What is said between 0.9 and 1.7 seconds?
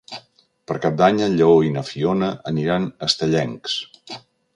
d'Any en Lleó i